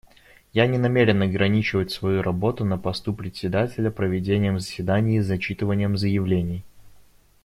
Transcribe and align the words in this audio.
Я 0.51 0.65
не 0.65 0.79
намерен 0.79 1.21
ограничивать 1.21 1.91
свою 1.91 2.23
работу 2.23 2.65
на 2.65 2.79
посту 2.79 3.13
Председателя 3.13 3.91
проведением 3.91 4.59
заседаний 4.59 5.17
и 5.17 5.21
зачитыванием 5.21 5.95
заявлений. 5.95 6.63